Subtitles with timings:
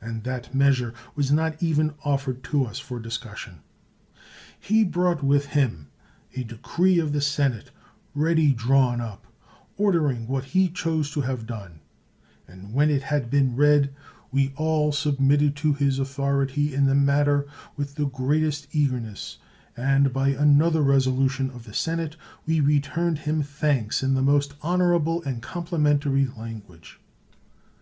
[0.00, 3.58] And that measure was not even offered to us for discussion.
[4.58, 5.88] He brought with him
[6.34, 7.72] a decree of the senate,
[8.14, 9.26] ready drawn up,
[9.76, 11.80] ordering what he chose to have done;
[12.48, 13.94] and when it had been read,
[14.32, 17.46] we all submitted to his authority in the matter
[17.76, 19.36] with the greatest eagerness;
[19.76, 22.16] and, by another resolution of the sen ate,
[22.46, 26.98] we returned him thanks in the most honor able and complimentary language.